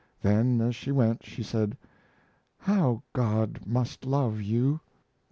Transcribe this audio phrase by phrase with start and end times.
[0.23, 1.77] Then, as she went, she said:
[2.57, 4.79] "How God must love you!"